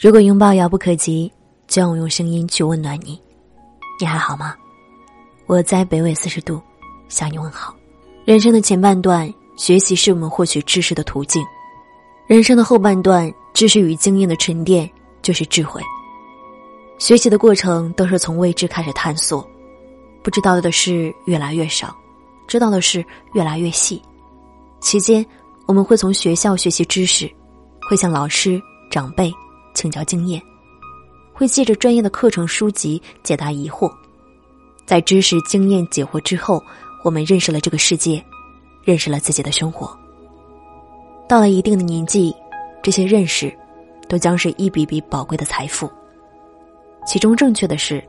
[0.00, 1.28] 如果拥抱遥不可及，
[1.66, 3.20] 就让我用声音去温暖你。
[3.98, 4.54] 你还好吗？
[5.46, 6.62] 我在北纬四十度
[7.08, 7.74] 向你问好。
[8.24, 11.42] 人生的前半段，学习是我们获取知识的途径；
[12.28, 14.88] 人生的后半段，知识与经验的沉淀
[15.20, 15.82] 就是智慧。
[17.00, 19.44] 学习的过程都是从未知开始探索，
[20.22, 21.92] 不知道的事越来越少，
[22.46, 24.00] 知道的事越来越细。
[24.80, 25.26] 期间，
[25.66, 27.28] 我们会从学校学习知识，
[27.90, 28.62] 会向老师、
[28.92, 29.34] 长辈。
[29.78, 30.42] 请教经验，
[31.32, 33.88] 会借着专业的课程书籍解答疑惑，
[34.84, 36.60] 在知识经验解惑之后，
[37.04, 38.20] 我们认识了这个世界，
[38.82, 39.96] 认识了自己的生活。
[41.28, 42.34] 到了一定的年纪，
[42.82, 43.56] 这些认识，
[44.08, 45.88] 都将是一笔笔宝贵的财富。
[47.06, 48.02] 其中正确的是，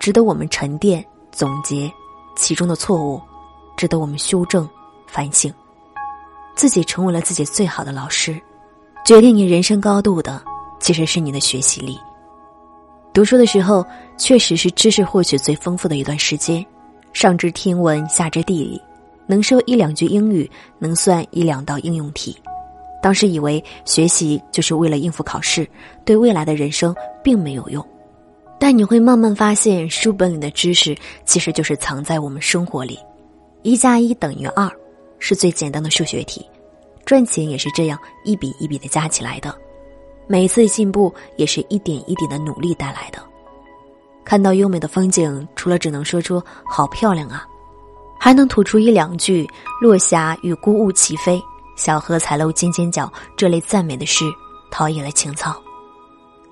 [0.00, 1.88] 值得我们沉淀总结；
[2.34, 3.22] 其中的错误，
[3.76, 4.68] 值得我们修正
[5.06, 5.54] 反省。
[6.56, 8.42] 自己成为了自己最好的老师，
[9.06, 10.42] 决定你人生高度的。
[10.82, 11.96] 其实是你的学习力。
[13.14, 13.86] 读书的时候，
[14.18, 16.64] 确实是知识获取最丰富的一段时间，
[17.12, 18.82] 上知天文，下知地理，
[19.26, 22.36] 能说一两句英语，能算一两道应用题。
[23.00, 25.68] 当时以为学习就是为了应付考试，
[26.04, 27.84] 对未来的人生并没有用。
[28.58, 32.98] 但你会慢慢发现，书本里的知识其实就是藏在我们生活里。
[33.62, 34.70] 一加一等于二，
[35.18, 36.44] 是最简单的数学题。
[37.04, 39.54] 赚钱也是这样一笔一笔的加起来的。
[40.26, 43.22] 每一次进步也是一点一点的努力带来的。
[44.24, 47.44] 看到优美的风景，除了只能说出“好漂亮啊”，
[48.18, 49.48] 还能吐出一两句
[49.82, 51.42] “落霞与孤鹜齐飞，
[51.76, 54.24] 小荷才露尖尖角”这类赞美的诗，
[54.70, 55.60] 陶冶了情操。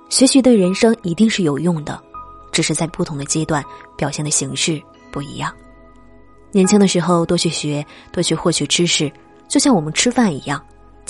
[0.08, 2.02] 学习对人生一定是有用的，
[2.50, 3.64] 只是在不同的阶段
[3.96, 4.82] 表现的形式
[5.12, 5.54] 不一样。
[6.50, 9.10] 年轻的时候多去学，多去获取知识，
[9.48, 10.60] 就像我们吃饭一样。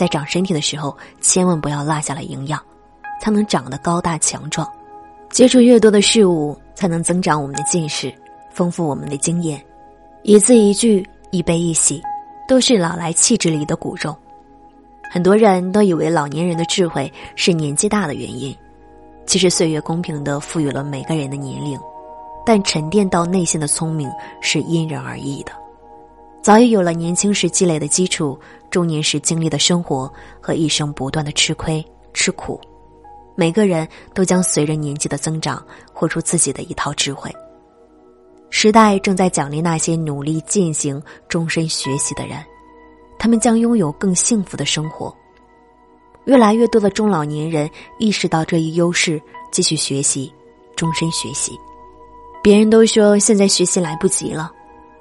[0.00, 2.58] 在长身体的时候，千万不要落下了营养，
[3.20, 4.66] 才能长得高大强壮。
[5.28, 8.10] 接触越多的事物，才能增长我们的见识，
[8.50, 9.62] 丰富我们的经验。
[10.22, 12.00] 一字一句，一悲一喜，
[12.48, 14.16] 都是老来气质里的骨肉。
[15.10, 18.56] 很多人都以为老年人的智慧是年纪大的原因，
[19.26, 21.78] 其实岁月公平的赋予了每个人的年龄，
[22.46, 24.10] 但沉淀到内心的聪明
[24.40, 25.52] 是因人而异的。
[26.42, 28.38] 早已有了年轻时积累的基础，
[28.70, 31.84] 中年时经历的生活和一生不断的吃亏
[32.14, 32.58] 吃苦，
[33.34, 35.62] 每个人都将随着年纪的增长，
[35.92, 37.30] 活出自己的一套智慧。
[38.48, 42.42] 时代正在奖励那些努力践行、终身学习的人，
[43.18, 45.14] 他们将拥有更幸福的生活。
[46.24, 47.68] 越来越多的中老年人
[47.98, 49.20] 意识到这一优势，
[49.52, 50.32] 继续学习，
[50.74, 51.52] 终身学习。
[52.42, 54.50] 别人都说现在学习来不及了，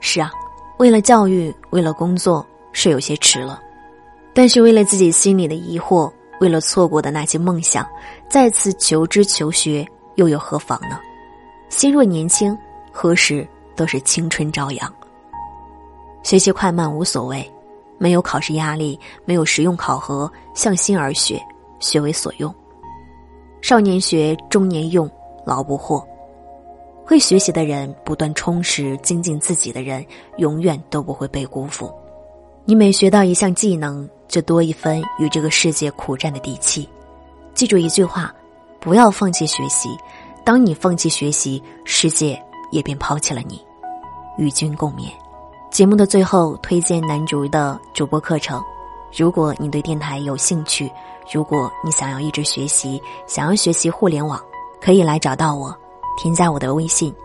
[0.02, 0.32] 是啊。
[0.80, 3.60] 为了教育，为了工作，是有些迟了；
[4.34, 6.10] 但是为了自己心里的疑惑，
[6.40, 7.86] 为了错过的那些梦想，
[8.30, 9.86] 再次求知求学，
[10.16, 10.98] 又有何妨呢？
[11.68, 12.58] 心若年轻，
[12.94, 13.46] 何时
[13.76, 14.94] 都是青春朝阳。
[16.24, 17.46] 学习快慢无所谓，
[17.98, 21.46] 没有考试压力，没有实用考核，向心而学，
[21.82, 22.56] 学为所用。
[23.62, 25.12] 少年学，中年用，
[25.46, 26.02] 老不惑。
[27.10, 30.06] 会学习的人，不断充实精进自己的人，
[30.38, 31.92] 永远都不会被辜负。
[32.66, 36.88] 你每学到一项技能，就多一分与这个世界苦战的底气。
[37.56, 38.32] 记住一句话：
[38.80, 39.90] 不要放弃学习。
[40.46, 42.40] 当你放弃学习，世界
[42.72, 43.60] 也便抛弃了你。
[44.38, 45.10] 与君共勉。
[45.72, 48.64] 节目的最后，推荐男主的主播课程。
[49.18, 50.88] 如果你对电台有兴趣，
[51.34, 54.40] 如果你想要一直学习，想要学习互联网，
[54.80, 55.76] 可以来找到我。
[56.22, 57.16] 添加我的微信，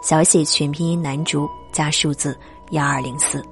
[0.00, 2.38] 小写全拼音男主加数字
[2.70, 3.44] 幺二零四，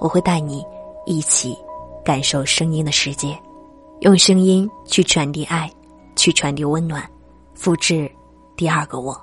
[0.00, 0.60] 我会带你
[1.06, 1.56] 一起
[2.04, 3.38] 感受声音的世界，
[4.00, 5.70] 用声音去传递爱，
[6.16, 7.08] 去传递温暖，
[7.54, 8.10] 复制
[8.56, 9.16] 第二个我。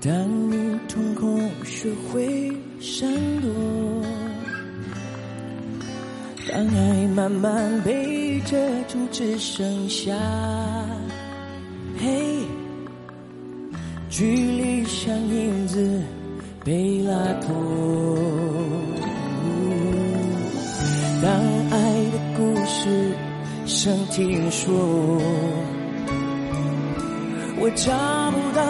[0.00, 0.12] 当
[0.48, 3.50] 你瞳孔学会闪躲，
[6.48, 10.12] 当爱慢慢被遮住，只剩下
[11.98, 12.39] 黑。
[14.10, 16.02] 距离像影子
[16.64, 17.54] 被拉脱，
[21.22, 21.32] 当
[21.70, 21.78] 爱
[22.10, 23.14] 的故事
[23.66, 24.68] 想听说，
[27.60, 27.92] 我找
[28.32, 28.60] 不到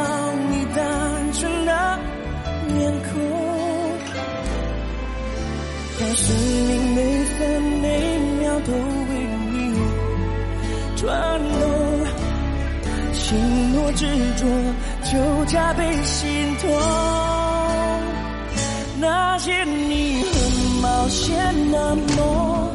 [0.51, 1.99] 你单纯的
[2.75, 3.11] 面孔，
[5.99, 7.41] 当生命每分
[7.81, 7.87] 每
[8.41, 8.73] 秒都
[9.09, 9.11] 为
[9.51, 9.57] 你
[10.97, 11.09] 转
[11.41, 11.51] 动。
[13.13, 13.39] 心
[13.93, 14.07] 执
[14.37, 14.47] 着
[15.11, 16.71] 就加倍心痛
[19.01, 22.71] 那些你很冒险的梦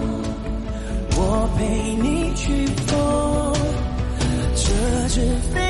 [1.18, 1.64] 我陪
[2.02, 3.56] 你去疯。
[4.56, 5.22] 折纸
[5.54, 5.65] 飞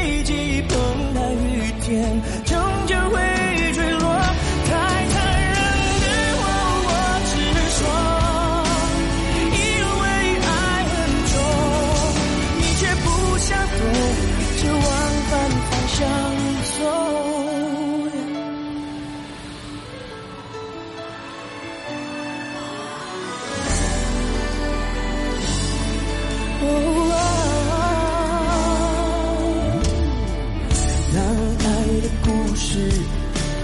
[32.56, 32.90] 只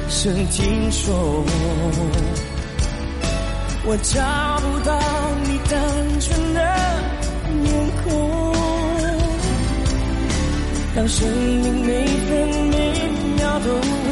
[0.09, 1.43] 是曾听说，
[3.85, 4.91] 我找不到
[5.45, 6.59] 你单纯的
[7.63, 8.53] 面孔。
[10.93, 12.29] 当生命每分
[12.67, 12.75] 每
[13.37, 14.10] 秒都……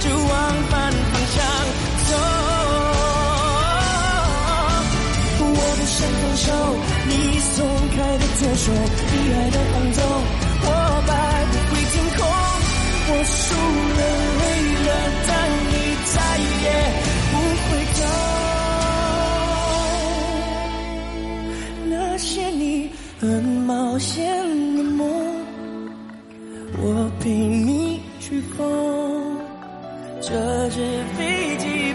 [0.00, 0.32] 就往
[0.70, 1.36] 反方向
[2.08, 2.10] 走。
[5.40, 6.46] 我不想放手
[7.08, 7.54] 你松
[7.94, 8.72] 开的左手
[9.12, 9.56] 你爱的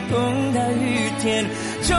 [0.09, 1.45] 痛的雨天
[1.83, 1.95] 终